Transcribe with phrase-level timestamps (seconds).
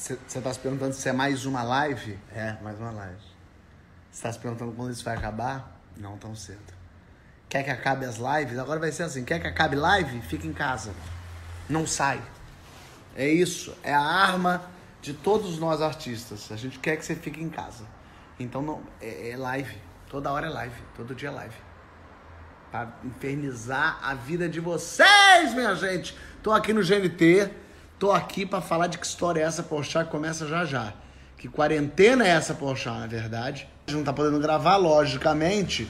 [0.00, 2.18] Você está se perguntando se é mais uma live?
[2.34, 3.20] É, mais uma live.
[4.10, 5.78] Você está se perguntando quando isso vai acabar?
[5.94, 6.72] Não tão cedo.
[7.50, 8.58] Quer que acabe as lives?
[8.58, 10.22] Agora vai ser assim: quer que acabe live?
[10.22, 10.94] Fica em casa.
[11.68, 12.22] Não sai.
[13.14, 13.76] É isso.
[13.82, 14.64] É a arma
[15.02, 16.50] de todos nós artistas.
[16.50, 17.84] A gente quer que você fique em casa.
[18.38, 19.76] Então não, é, é live.
[20.08, 20.82] Toda hora é live.
[20.96, 21.56] Todo dia é live.
[22.72, 26.16] Para infernizar a vida de vocês, minha gente.
[26.42, 27.50] Tô aqui no GNT.
[28.00, 30.94] Tô aqui para falar de que história é essa, Porchat, que começa já já.
[31.36, 33.68] Que quarentena é essa, Porchat, na verdade?
[33.86, 35.86] A gente não tá podendo gravar, logicamente.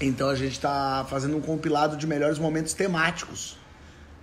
[0.00, 3.58] Então a gente tá fazendo um compilado de melhores momentos temáticos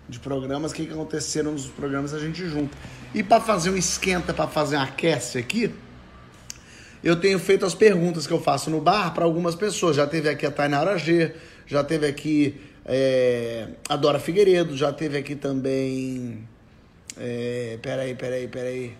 [0.08, 2.78] de programas, o que, que aconteceram nos programas a gente junta.
[3.14, 5.76] E para fazer um esquenta, para fazer um aquece aqui,
[7.04, 9.98] eu tenho feito as perguntas que eu faço no bar para algumas pessoas.
[9.98, 11.36] Já teve aqui a Tainara G,
[11.68, 16.48] já teve aqui é, a Dora Figueiredo, já teve aqui também
[17.18, 18.94] é, peraí, peraí, peraí.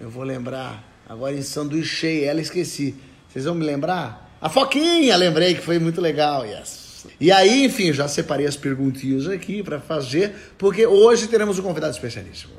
[0.00, 0.92] Eu vou lembrar.
[1.08, 2.94] Agora em sanduíche, ela esqueci.
[3.28, 4.38] Vocês vão me lembrar?
[4.40, 7.06] A Foquinha, lembrei que foi muito legal, yes.
[7.20, 11.92] E aí, enfim, já separei as perguntinhas aqui para fazer, porque hoje teremos um convidado
[11.92, 12.54] especialíssimo.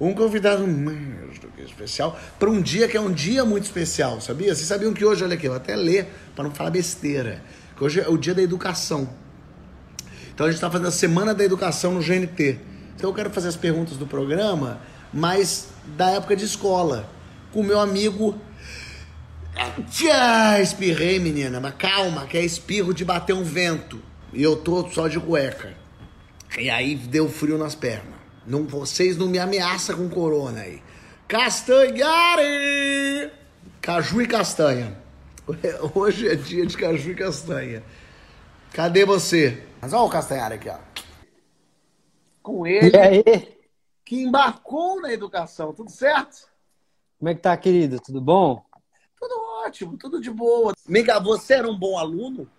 [0.00, 4.20] Um convidado mais do que especial para um dia que é um dia muito especial,
[4.20, 4.54] sabia?
[4.54, 7.42] Vocês sabiam que hoje, olha aqui, eu até ler para não falar besteira,
[7.76, 9.08] que hoje é o dia da educação.
[10.34, 12.58] Então a gente está fazendo a Semana da Educação no GNT.
[12.94, 14.80] Então eu quero fazer as perguntas do programa,
[15.12, 17.08] mas da época de escola,
[17.52, 18.38] com meu amigo.
[19.90, 24.00] Tchá, espirrei, menina, mas calma, que é espirro de bater um vento.
[24.32, 25.74] E eu tô só de cueca.
[26.58, 28.20] E aí deu frio nas pernas.
[28.46, 30.82] Não, vocês não me ameaçam com corona aí.
[31.28, 33.30] Castanhari!
[33.80, 34.96] Caju e castanha.
[35.94, 37.82] Hoje é dia de caju e castanha.
[38.72, 39.62] Cadê você?
[39.80, 40.89] Mas olha o castanhari aqui, ó
[42.50, 42.90] com ele.
[44.04, 46.48] Que embarcou na educação, tudo certo?
[47.18, 48.00] Como é que tá, querido?
[48.00, 48.64] Tudo bom?
[49.18, 49.34] Tudo
[49.64, 50.72] ótimo, tudo de boa.
[50.88, 52.50] Miga, você era um bom aluno?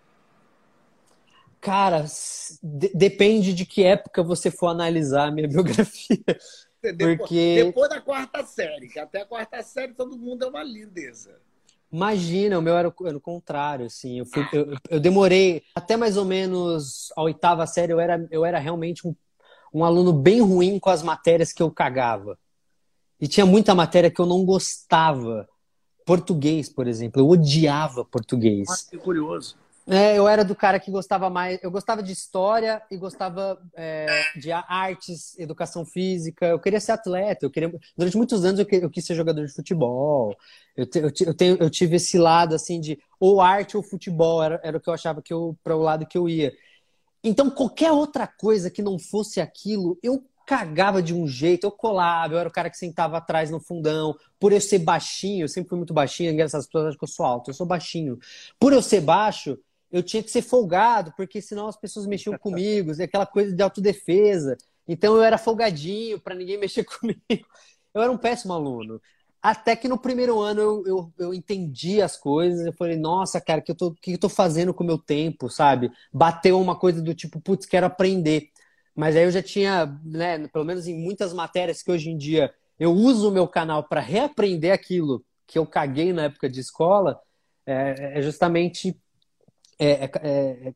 [1.60, 2.06] Cara,
[2.64, 6.24] de depende de que época você for analisar a minha biografia.
[6.82, 7.64] Depois, Porque...
[7.66, 11.38] depois da quarta série, que até a quarta série todo mundo é uma lindeza.
[11.92, 14.20] Imagina, o meu era o, era o contrário, assim.
[14.20, 18.46] Eu, fui, eu, eu, demorei até mais ou menos a oitava série, eu era, eu
[18.46, 19.14] era realmente um
[19.74, 22.38] um aluno bem ruim com as matérias que eu cagava.
[23.20, 25.48] E tinha muita matéria que eu não gostava.
[26.06, 27.22] Português, por exemplo.
[27.22, 28.68] Eu odiava português.
[28.68, 29.56] Nossa, que curioso.
[29.88, 31.60] É, eu era do cara que gostava mais.
[31.62, 36.46] Eu gostava de história e gostava é, de artes, educação física.
[36.46, 37.46] Eu queria ser atleta.
[37.46, 37.72] Eu queria...
[37.98, 38.78] Durante muitos anos eu, que...
[38.78, 40.36] eu quis ser jogador de futebol.
[40.76, 41.00] Eu, te...
[41.00, 41.58] eu, tenho...
[41.60, 44.42] eu tive esse lado assim de ou arte ou futebol.
[44.42, 46.54] Era, era o que eu achava que eu para o lado que eu ia.
[47.24, 52.34] Então, qualquer outra coisa que não fosse aquilo, eu cagava de um jeito, eu colava,
[52.34, 54.16] eu era o cara que sentava atrás no fundão.
[54.40, 57.08] Por eu ser baixinho, eu sempre fui muito baixinho, engraçado, as pessoas acham que eu
[57.08, 58.20] sou alto, eu sou baixinho.
[58.60, 59.58] Por eu ser baixo,
[59.92, 64.58] eu tinha que ser folgado, porque senão as pessoas mexiam comigo, aquela coisa de autodefesa.
[64.88, 67.22] Então eu era folgadinho para ninguém mexer comigo.
[67.94, 69.02] Eu era um péssimo aluno.
[69.42, 73.60] Até que no primeiro ano eu, eu, eu, entendi as coisas, eu falei, nossa, cara,
[73.60, 75.92] que eu tô, que eu tô fazendo com o meu tempo, sabe?
[76.14, 78.50] Bateu uma coisa do tipo, putz, quero aprender.
[78.96, 82.54] Mas aí eu já tinha, né, pelo menos em muitas matérias que hoje em dia
[82.80, 87.20] eu uso o meu canal para reaprender aquilo que eu caguei na época de escola,
[87.66, 88.96] é, é justamente
[89.80, 90.74] é, é, é,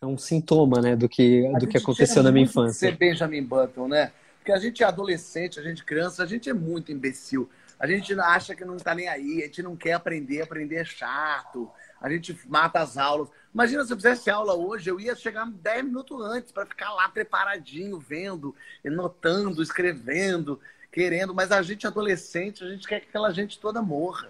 [0.00, 2.90] é um sintoma, né, do que, do que aconteceu na minha infância.
[2.90, 4.12] Ser Benjamin Button, né?
[4.38, 7.48] Porque a gente é adolescente, a gente criança, a gente é muito imbecil.
[7.78, 10.84] A gente acha que não está nem aí, a gente não quer aprender, aprender é
[10.84, 13.28] chato, a gente mata as aulas.
[13.52, 17.08] Imagina se eu fizesse aula hoje, eu ia chegar 10 minutos antes para ficar lá
[17.08, 18.54] preparadinho, vendo,
[18.84, 20.60] anotando, escrevendo,
[20.90, 21.34] querendo.
[21.34, 24.28] Mas a gente adolescente, a gente quer que aquela gente toda morra.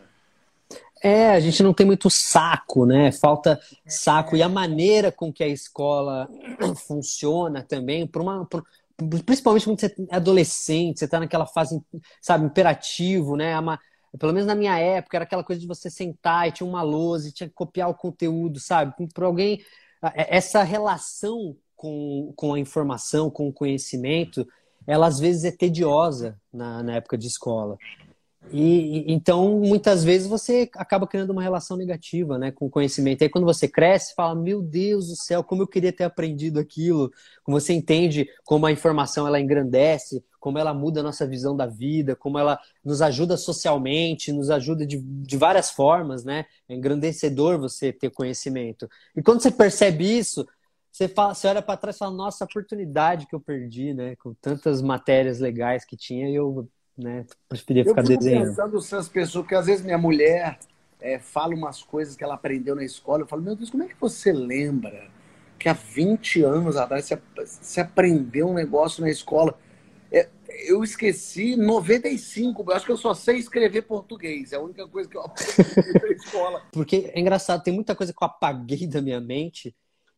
[1.03, 3.13] É, a gente não tem muito saco, né?
[3.13, 4.37] Falta saco.
[4.37, 6.29] E a maneira com que a escola
[6.87, 8.65] funciona também, por uma, por,
[9.25, 11.81] principalmente quando você é adolescente, você está naquela fase,
[12.21, 13.53] sabe, imperativo, né?
[13.53, 13.79] É uma,
[14.19, 17.29] pelo menos na minha época, era aquela coisa de você sentar e tinha uma lousa
[17.29, 18.95] e tinha que copiar o conteúdo, sabe?
[19.13, 19.65] Para alguém,
[20.15, 24.47] essa relação com, com a informação, com o conhecimento,
[24.87, 27.77] ela às vezes é tediosa na, na época de escola.
[28.51, 33.23] E, então, muitas vezes você acaba criando uma relação negativa, né, com o conhecimento.
[33.23, 37.11] Aí, quando você cresce, fala: Meu Deus do céu, como eu queria ter aprendido aquilo.
[37.43, 41.67] Como você entende como a informação ela engrandece, como ela muda a nossa visão da
[41.67, 46.45] vida, como ela nos ajuda socialmente, nos ajuda de, de várias formas, né?
[46.69, 48.89] É engrandecedor você ter conhecimento.
[49.17, 50.47] E quando você percebe isso,
[50.93, 54.15] você, fala, você olha para trás e fala: Nossa, oportunidade que eu perdi, né?
[54.17, 57.27] Com tantas matérias legais que tinha, eu né?
[57.49, 58.49] Preferia ficar eu desenhando.
[58.49, 60.59] pensando essas pessoas, porque às vezes minha mulher
[61.01, 63.23] é, fala umas coisas que ela aprendeu na escola.
[63.23, 65.09] Eu falo, meu Deus, como é que você lembra
[65.59, 69.59] que há 20 anos atrás você, você aprendeu um negócio na escola?
[70.11, 70.29] É,
[70.67, 74.53] eu esqueci 95, eu acho que eu só sei escrever português.
[74.53, 76.63] É a única coisa que eu aprendi na escola.
[76.73, 79.75] Porque é engraçado, tem muita coisa que eu apaguei da minha mente.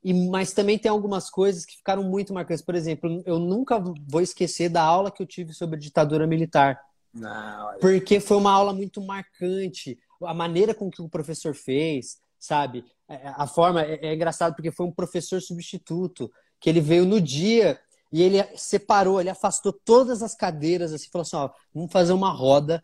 [0.07, 2.65] E, mas também tem algumas coisas que ficaram muito marcantes.
[2.65, 6.81] Por exemplo, eu nunca vou esquecer da aula que eu tive sobre ditadura militar.
[7.13, 9.99] Não, porque foi uma aula muito marcante.
[10.23, 12.85] A maneira com que o professor fez, sabe?
[13.09, 16.31] É, é, a forma é, é engraçado porque foi um professor substituto
[16.61, 17.77] que ele veio no dia
[18.13, 22.31] e ele separou, ele afastou todas as cadeiras assim, falou assim, ó, vamos fazer uma
[22.31, 22.81] roda.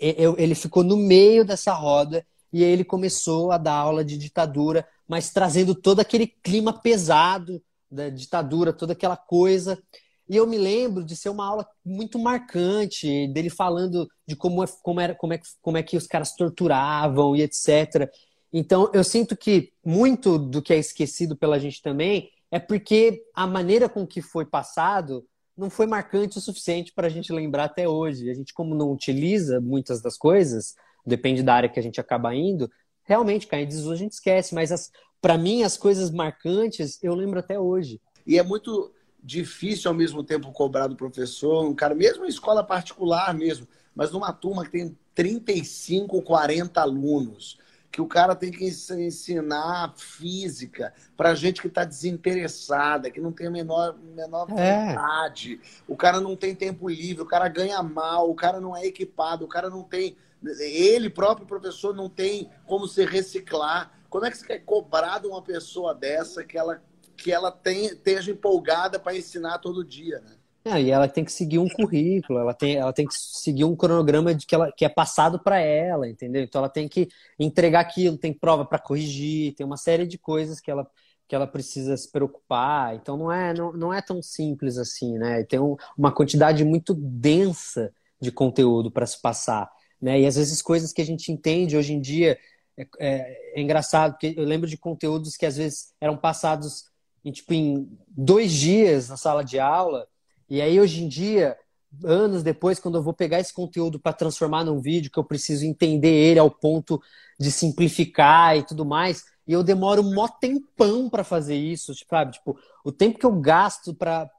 [0.00, 4.84] Ele ficou no meio dessa roda e aí ele começou a dar aula de ditadura
[5.08, 9.80] mas trazendo todo aquele clima pesado da ditadura, toda aquela coisa.
[10.28, 14.66] E eu me lembro de ser uma aula muito marcante, dele falando de como, é,
[14.82, 18.10] como, era, como, é, como é que os caras torturavam e etc.
[18.52, 23.46] Então, eu sinto que muito do que é esquecido pela gente também é porque a
[23.46, 25.24] maneira com que foi passado
[25.56, 28.30] não foi marcante o suficiente para a gente lembrar até hoje.
[28.30, 30.74] A gente, como não utiliza muitas das coisas,
[31.04, 32.70] depende da área que a gente acaba indo,
[33.06, 37.38] realmente cai em desuso, a gente esquece, mas para mim as coisas marcantes eu lembro
[37.38, 38.00] até hoje.
[38.26, 38.92] E é muito
[39.22, 44.12] difícil ao mesmo tempo cobrar do professor, um cara, mesmo em escola particular mesmo, mas
[44.12, 47.58] numa turma que tem 35, 40 alunos,
[47.90, 53.46] que o cara tem que ensinar física para gente que está desinteressada, que não tem
[53.46, 54.88] a menor, menor é.
[54.88, 55.58] vontade.
[55.88, 59.46] O cara não tem tempo livre, o cara ganha mal, o cara não é equipado,
[59.46, 60.14] o cara não tem
[60.60, 63.92] ele próprio professor não tem como se reciclar.
[64.08, 66.82] Como é que você quer cobrar de uma pessoa dessa que ela
[67.16, 70.36] que ela tem, esteja empolgada para ensinar todo dia, né?
[70.64, 73.76] É, e ela tem que seguir um currículo, ela tem, ela tem que seguir um
[73.76, 76.42] cronograma de que, ela, que é passado para ela, entendeu?
[76.42, 77.08] Então ela tem que
[77.38, 80.84] entregar aquilo, tem prova para corrigir, tem uma série de coisas que ela,
[81.28, 82.96] que ela precisa se preocupar.
[82.96, 85.44] Então não é, não, não é tão simples assim, né?
[85.44, 89.70] Tem um, uma quantidade muito densa de conteúdo para se passar.
[90.06, 90.20] Né?
[90.20, 92.38] E às vezes coisas que a gente entende hoje em dia
[92.78, 96.84] é, é, é, engraçado, porque eu lembro de conteúdos que às vezes eram passados
[97.24, 100.06] em, tipo, em dois dias na sala de aula,
[100.48, 101.56] e aí hoje em dia,
[102.04, 105.66] anos depois, quando eu vou pegar esse conteúdo para transformar num vídeo, que eu preciso
[105.66, 107.02] entender ele ao ponto
[107.36, 112.10] de simplificar e tudo mais, e eu demoro um mó tempão para fazer isso, tipo,
[112.10, 112.30] sabe?
[112.30, 114.30] Tipo, o tempo que eu gasto para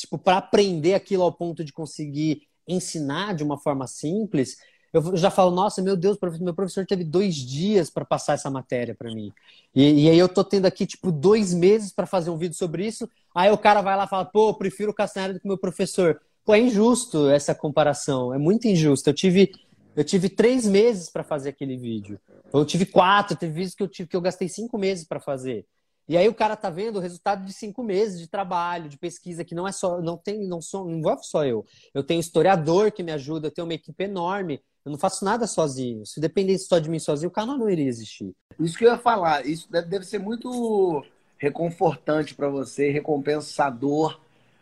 [0.00, 4.56] tipo, aprender aquilo ao ponto de conseguir ensinar de uma forma simples,
[4.92, 8.94] eu já falo, nossa, meu Deus, meu professor teve dois dias para passar essa matéria
[8.94, 9.32] para mim.
[9.74, 12.86] E, e, aí eu tô tendo aqui, tipo, dois meses para fazer um vídeo sobre
[12.86, 13.08] isso.
[13.34, 15.58] Aí o cara vai lá e fala, pô, eu prefiro o Castanheira do que meu
[15.58, 16.20] professor.
[16.44, 19.08] Pô, é injusto essa comparação, é muito injusto.
[19.08, 19.52] Eu tive,
[19.94, 22.18] eu tive três meses para fazer aquele vídeo.
[22.52, 25.66] Eu tive quatro, teve vídeos que eu tive que eu gastei cinco meses para fazer.
[26.08, 29.44] E aí o cara tá vendo o resultado de cinco meses de trabalho, de pesquisa,
[29.44, 31.64] que não é só, não tem, não sou, não envolve só eu.
[31.94, 34.60] Eu tenho historiador que me ajuda, eu tenho uma equipe enorme.
[34.84, 36.06] Eu não faço nada sozinho.
[36.06, 38.32] Se dependesse só de mim sozinho, o canal não iria existir.
[38.58, 39.46] Isso que eu ia falar.
[39.46, 41.04] Isso deve, ser muito
[41.38, 44.20] reconfortante para você, recompensador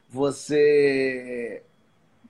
[0.09, 1.63] você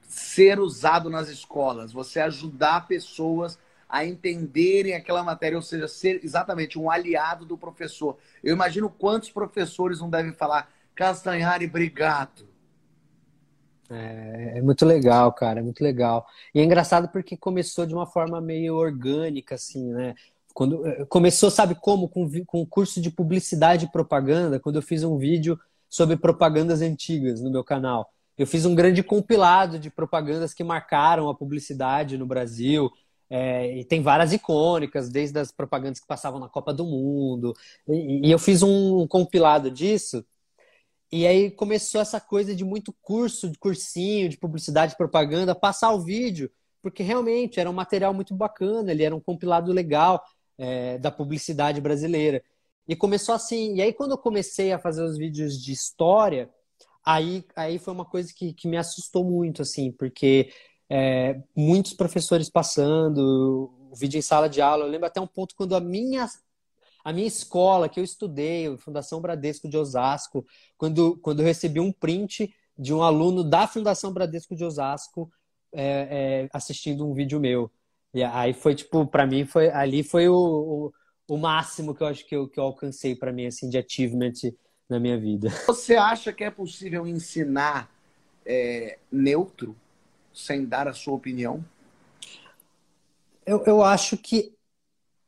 [0.02, 6.78] ser usado nas escolas, você ajudar pessoas a entenderem aquela matéria, ou seja, ser exatamente
[6.78, 8.18] um aliado do professor.
[8.42, 12.48] Eu imagino quantos professores não devem falar Castanhari, obrigado.
[13.90, 16.26] É, é, muito legal, cara, é muito legal.
[16.54, 20.14] E é engraçado porque começou de uma forma meio orgânica, assim, né?
[20.52, 22.08] Quando, eh, começou, sabe como?
[22.08, 27.40] Com, com curso de publicidade e propaganda, quando eu fiz um vídeo sobre propagandas antigas
[27.40, 28.12] no meu canal.
[28.36, 32.90] Eu fiz um grande compilado de propagandas que marcaram a publicidade no Brasil.
[33.30, 37.54] É, e tem várias icônicas, desde as propagandas que passavam na Copa do Mundo.
[37.88, 40.24] E, e eu fiz um compilado disso
[41.10, 45.92] e aí começou essa coisa de muito curso, de cursinho, de publicidade, de propaganda, passar
[45.92, 46.50] o vídeo,
[46.82, 50.22] porque realmente era um material muito bacana, ele era um compilado legal
[50.58, 52.42] é, da publicidade brasileira.
[52.86, 53.76] E começou assim.
[53.76, 56.50] E aí, quando eu comecei a fazer os vídeos de história,
[57.04, 60.50] aí, aí foi uma coisa que, que me assustou muito, assim, porque
[60.90, 64.84] é, muitos professores passando, o vídeo em sala de aula.
[64.84, 66.26] Eu lembro até um ponto quando a minha
[67.08, 70.46] a minha escola que eu estudei, Fundação Bradesco de Osasco,
[70.76, 75.32] quando, quando eu recebi um print de um aluno da Fundação Bradesco de Osasco
[75.72, 77.70] é, é, assistindo um vídeo meu.
[78.12, 82.08] E aí foi tipo, para mim foi ali foi o, o, o, máximo que eu
[82.08, 84.34] acho que eu, que eu alcancei para mim assim de achievement
[84.86, 85.48] na minha vida.
[85.66, 87.90] Você acha que é possível ensinar
[88.44, 89.74] é, neutro
[90.34, 91.64] sem dar a sua opinião?
[93.46, 94.57] Eu, eu acho que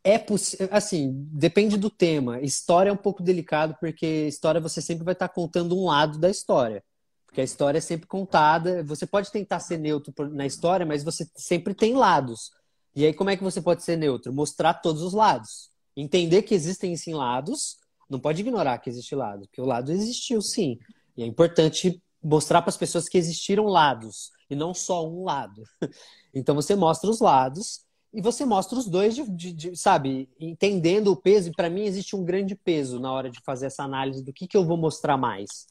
[0.03, 0.69] é possível.
[0.71, 2.41] Assim, depende do tema.
[2.41, 6.31] História é um pouco delicado, porque história você sempre vai estar contando um lado da
[6.31, 6.83] história.
[7.27, 8.83] Porque a história é sempre contada.
[8.85, 12.51] Você pode tentar ser neutro na história, mas você sempre tem lados.
[12.95, 14.33] E aí, como é que você pode ser neutro?
[14.33, 15.71] Mostrar todos os lados.
[15.97, 17.79] Entender que existem sim lados.
[18.09, 20.79] Não pode ignorar que existe lado, porque o lado existiu sim.
[21.17, 25.63] E é importante mostrar para as pessoas que existiram lados e não só um lado.
[26.33, 27.81] Então você mostra os lados
[28.13, 31.49] e você mostra os dois, de, de, de sabe, entendendo o peso.
[31.49, 34.49] E para mim existe um grande peso na hora de fazer essa análise do que,
[34.49, 35.67] que eu vou mostrar mais.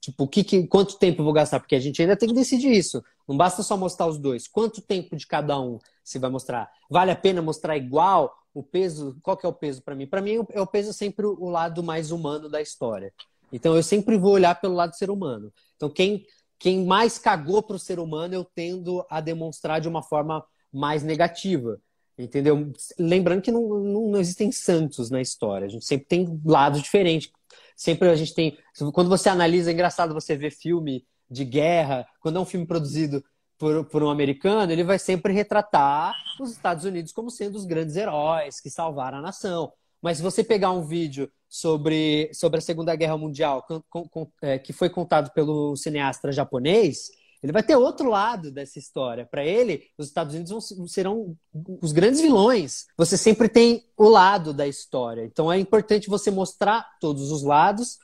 [0.00, 1.60] Tipo, que, que, quanto tempo eu vou gastar?
[1.60, 3.02] Porque a gente ainda tem que decidir isso.
[3.28, 4.48] Não basta só mostrar os dois.
[4.48, 6.70] Quanto tempo de cada um se vai mostrar?
[6.90, 8.34] Vale a pena mostrar igual?
[8.54, 10.06] O peso, qual que é o peso para mim?
[10.06, 13.12] Para mim, é o peso sempre o lado mais humano da história.
[13.52, 15.52] Então, eu sempre vou olhar pelo lado do ser humano.
[15.76, 16.26] Então, quem
[16.62, 21.02] quem mais cagou para o ser humano eu tendo a demonstrar de uma forma mais
[21.02, 21.80] negativa.
[22.18, 22.72] Entendeu?
[22.98, 25.66] Lembrando que não, não, não, existem santos na história.
[25.66, 27.30] A gente sempre tem lados diferentes.
[27.76, 28.56] Sempre a gente tem.
[28.92, 33.24] Quando você analisa, é engraçado você ver filme de guerra, quando é um filme produzido
[33.58, 37.96] por, por um americano, ele vai sempre retratar os Estados Unidos como sendo os grandes
[37.96, 39.72] heróis que salvaram a nação.
[40.02, 44.58] Mas se você pegar um vídeo sobre, sobre a Segunda Guerra Mundial, com, com, é,
[44.58, 47.10] que foi contado pelo cineasta japonês,
[47.42, 49.26] ele vai ter outro lado dessa história.
[49.26, 51.36] Para ele, os Estados Unidos vão, serão
[51.80, 52.86] os grandes vilões.
[52.96, 55.24] Você sempre tem o lado da história.
[55.24, 57.98] Então é importante você mostrar todos os lados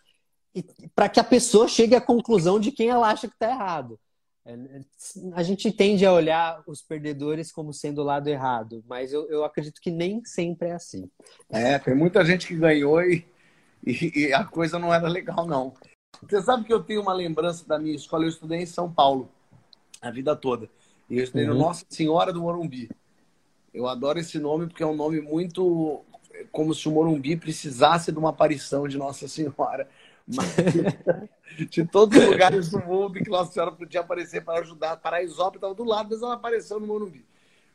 [0.94, 3.98] para que a pessoa chegue à conclusão de quem ela acha que está errado.
[4.44, 4.56] É,
[5.34, 9.44] a gente tende a olhar os perdedores como sendo o lado errado, mas eu, eu
[9.44, 11.08] acredito que nem sempre é assim.
[11.50, 13.24] É, tem muita gente que ganhou e,
[13.86, 15.74] e, e, a coisa não era legal, não.
[16.22, 19.30] Você sabe que eu tenho uma lembrança da minha escola, eu estudei em São Paulo
[20.00, 20.68] a vida toda.
[21.08, 21.54] E eu estudei uhum.
[21.54, 22.90] no Nossa Senhora do Morumbi.
[23.72, 26.02] Eu adoro esse nome porque é um nome muito
[26.52, 29.88] como se o Morumbi precisasse de uma aparição de Nossa Senhora.
[30.28, 30.56] Mas,
[31.70, 34.98] de todos os lugares do mundo que Nossa Senhora podia aparecer para ajudar.
[34.98, 37.24] Paraisópolis estava do lado, mas ela apareceu no Morumbi.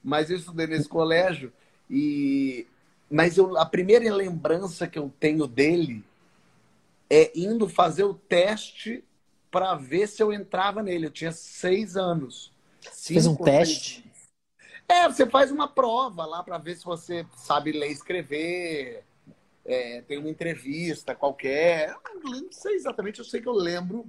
[0.04, 1.52] Mas eu estudei nesse colégio
[1.90, 2.68] e...
[3.10, 6.04] Mas eu, a primeira lembrança que eu tenho dele
[7.14, 9.04] é indo fazer o teste
[9.52, 11.06] para ver se eu entrava nele.
[11.06, 12.52] Eu tinha seis anos.
[12.82, 14.12] Fez um teste?
[14.88, 19.04] É, você faz uma prova lá para ver se você sabe ler e escrever
[19.66, 21.96] é, tem uma entrevista qualquer.
[22.24, 24.06] não sei exatamente, eu sei que eu lembro.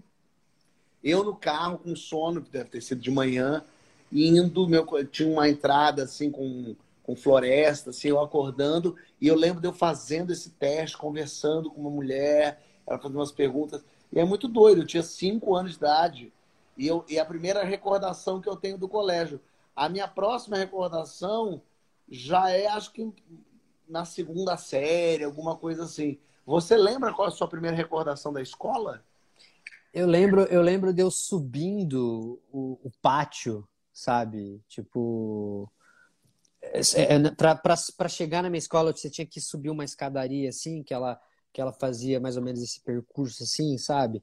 [1.02, 3.62] Eu no carro com sono, que deve ter sido de manhã,
[4.10, 9.60] indo, meu, tinha uma entrada assim com, com floresta, assim, eu acordando, e eu lembro
[9.60, 13.84] de eu fazendo esse teste, conversando com uma mulher, ela fazendo umas perguntas.
[14.12, 16.32] E é muito doido, eu tinha cinco anos de idade.
[16.76, 19.40] E, eu, e a primeira recordação que eu tenho do colégio.
[19.74, 21.62] A minha próxima recordação
[22.08, 23.12] já é, acho que
[23.88, 26.18] na segunda série, alguma coisa assim.
[26.46, 29.02] Você lembra qual é a sua primeira recordação da escola?
[29.92, 34.60] Eu lembro, eu lembro de eu subindo o, o pátio, sabe?
[34.68, 35.70] Tipo,
[36.60, 36.80] é,
[37.14, 41.20] é para chegar na minha escola você tinha que subir uma escadaria assim, que ela
[41.54, 44.20] que ela fazia mais ou menos esse percurso assim, sabe?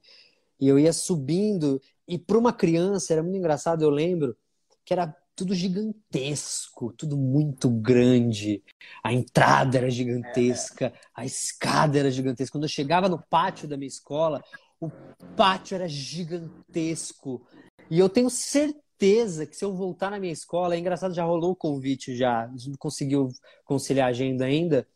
[0.60, 4.36] E eu ia subindo e para uma criança era muito engraçado, eu lembro
[4.84, 8.62] que era tudo gigantesco, tudo muito grande.
[9.02, 12.52] A entrada era gigantesca, a escada era gigantesca.
[12.52, 14.44] Quando eu chegava no pátio da minha escola,
[14.78, 14.90] o
[15.34, 17.46] pátio era gigantesco.
[17.90, 21.52] E eu tenho certeza que se eu voltar na minha escola, é engraçado, já rolou
[21.52, 23.28] o convite já, a gente não conseguiu
[23.64, 24.86] conciliar a agenda ainda,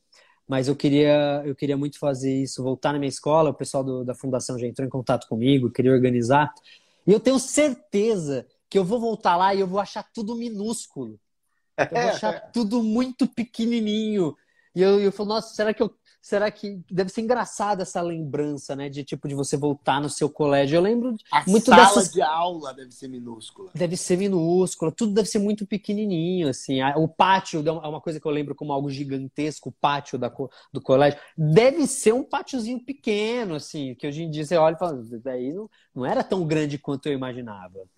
[0.48, 4.04] mas eu queria, eu queria muito fazer isso, voltar na minha escola, o pessoal do,
[4.04, 6.52] da fundação já entrou em contato comigo, queria organizar.
[7.06, 11.18] E eu tenho certeza que eu vou voltar lá e eu vou achar tudo minúsculo.
[11.78, 14.36] Eu vou achar tudo muito pequenininho.
[14.76, 15.90] E eu, eu falo, nossa, será que eu,
[16.20, 18.90] será que deve ser engraçada essa lembrança, né?
[18.90, 20.76] De tipo de você voltar no seu colégio.
[20.76, 22.12] Eu lembro a muito sala dessas...
[22.12, 23.70] de aula deve ser minúscula.
[23.74, 26.82] Deve ser minúscula, tudo deve ser muito pequenininho, assim.
[26.96, 30.30] O pátio é uma coisa que eu lembro como algo gigantesco, o pátio da,
[30.70, 31.18] do colégio.
[31.38, 35.54] Deve ser um pátiozinho pequeno, assim, que hoje em dia você olha e fala, daí
[35.54, 37.88] não, não era tão grande quanto eu imaginava.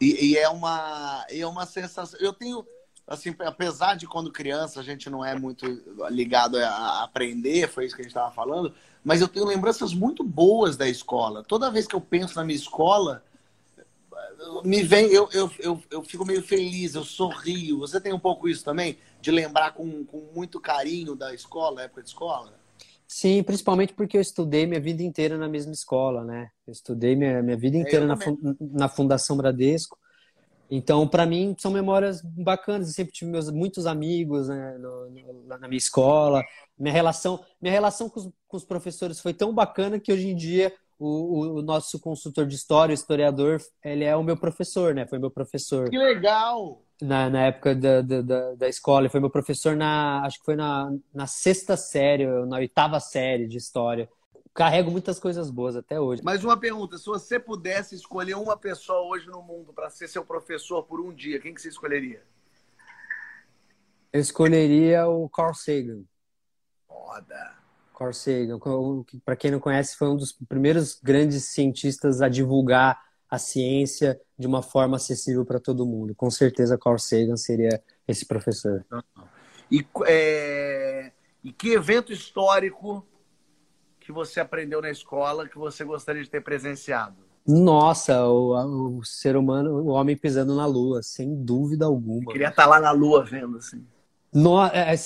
[0.00, 2.20] E, e é uma é uma sensação.
[2.20, 2.64] Eu tenho
[3.12, 5.66] assim, apesar de quando criança a gente não é muito
[6.10, 8.72] ligado a aprender, foi isso que a gente estava falando,
[9.04, 11.44] mas eu tenho lembranças muito boas da escola.
[11.44, 13.22] Toda vez que eu penso na minha escola,
[14.64, 17.80] me vem, eu, eu, eu, eu fico meio feliz, eu sorrio.
[17.80, 18.96] Você tem um pouco isso também?
[19.20, 22.54] De lembrar com, com muito carinho da escola, época de escola?
[23.06, 26.50] Sim, principalmente porque eu estudei minha vida inteira na mesma escola, né?
[26.66, 28.16] Eu estudei minha, minha vida é, inteira na,
[28.58, 29.98] na Fundação Bradesco.
[30.74, 32.88] Então, para mim, são memórias bacanas.
[32.88, 36.42] Eu sempre tive meus, muitos amigos né, no, no, na minha escola.
[36.78, 40.34] Minha relação, minha relação com os, com os, professores foi tão bacana que hoje em
[40.34, 45.06] dia o, o, nosso consultor de história, o historiador, ele é o meu professor, né?
[45.06, 45.90] Foi meu professor.
[45.90, 46.80] Que legal!
[47.02, 49.02] Na, na época da, da, da escola.
[49.02, 53.46] Ele foi meu professor na, acho que foi na, na sexta série, na oitava série
[53.46, 54.08] de história
[54.54, 56.22] carrego muitas coisas boas até hoje.
[56.24, 60.24] Mas uma pergunta: se você pudesse escolher uma pessoa hoje no mundo para ser seu
[60.24, 62.22] professor por um dia, quem que você escolheria?
[64.12, 66.02] Eu escolheria o Carl Sagan.
[66.86, 67.56] Foda.
[67.96, 68.58] Carl Sagan,
[69.24, 74.46] para quem não conhece, foi um dos primeiros grandes cientistas a divulgar a ciência de
[74.46, 76.14] uma forma acessível para todo mundo.
[76.14, 78.84] Com certeza, Carl Sagan seria esse professor.
[79.70, 81.12] E, é...
[81.42, 83.06] e que evento histórico
[84.02, 87.16] que você aprendeu na escola que você gostaria de ter presenciado?
[87.46, 92.22] Nossa, o, o ser humano, o homem pisando na lua, sem dúvida alguma.
[92.22, 93.84] Eu queria estar lá na lua vendo, assim.
[94.32, 94.96] No, é, é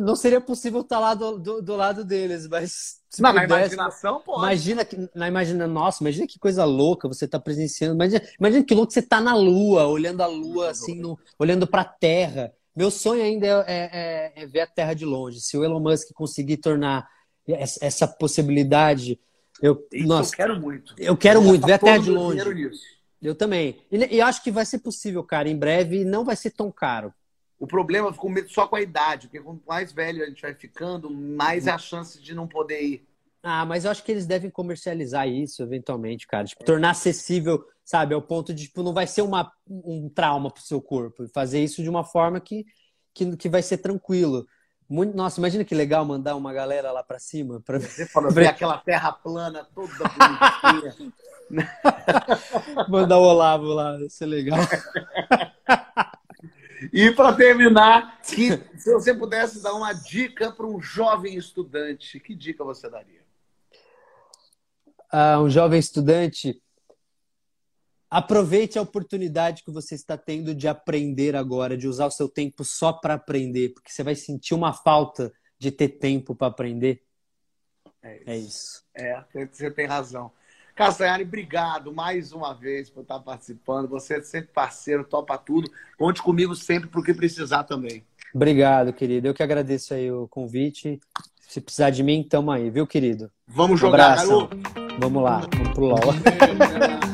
[0.00, 3.02] não seria possível estar lá do, do, do lado deles, mas.
[3.14, 4.40] Pudesse, na imaginação, pode.
[4.40, 5.08] Imagina que.
[5.14, 7.94] Na imagina, nossa, imagina que coisa louca você está presenciando.
[7.94, 11.82] Imagina, imagina que louco você está na lua, olhando a lua, assim, no, olhando para
[11.82, 12.52] a terra.
[12.74, 15.40] Meu sonho ainda é, é, é, é ver a Terra de longe.
[15.40, 17.08] Se o Elon Musk conseguir tornar
[17.46, 19.18] essa possibilidade.
[19.60, 20.94] Eu, Isso nossa, eu quero muito.
[20.98, 22.40] Eu quero eu muito, ver até de longe.
[23.22, 23.78] Eu também.
[23.90, 25.48] E, e acho que vai ser possível, cara.
[25.48, 27.12] Em breve não vai ser tão caro.
[27.58, 30.54] O problema ficou medo só com a idade, porque quanto mais velho a gente vai
[30.54, 33.08] ficando, mais é a chance de não poder ir.
[33.42, 36.46] Ah, mas eu acho que eles devem comercializar isso eventualmente, cara.
[36.46, 40.62] Tipo, tornar acessível, sabe, ao ponto de, tipo, não vai ser uma, um trauma pro
[40.62, 41.28] seu corpo.
[41.28, 42.64] Fazer isso de uma forma que,
[43.14, 44.46] que, que vai ser tranquilo.
[44.88, 47.60] Muito, nossa, imagina que legal mandar uma galera lá para cima.
[47.60, 47.80] Pra...
[47.80, 51.12] Você falou, ver aquela terra plana toda bonitinha.
[52.88, 54.58] mandar o Olavo lá, ia ser legal.
[56.92, 62.34] e para terminar, que, se você pudesse dar uma dica para um jovem estudante, que
[62.34, 63.24] dica você daria?
[65.12, 66.60] Uh, um jovem estudante,
[68.10, 72.64] Aproveite a oportunidade que você está tendo de aprender agora, de usar o seu tempo
[72.64, 77.02] só para aprender, porque você vai sentir uma falta de ter tempo para aprender.
[78.02, 78.84] É isso.
[78.94, 79.38] É, isso.
[79.38, 80.30] é, você tem razão.
[80.74, 83.88] Castanhari, obrigado mais uma vez por estar participando.
[83.88, 85.70] Você é sempre parceiro, topa tudo.
[85.96, 88.04] Conte comigo sempre para o que precisar também.
[88.34, 89.28] Obrigado, querido.
[89.28, 91.00] Eu que agradeço aí o convite.
[91.48, 93.30] Se precisar de mim, tamo aí, viu, querido?
[93.46, 94.48] Vamos jogar, um
[94.98, 96.00] Vamos lá, vamos pro LOL.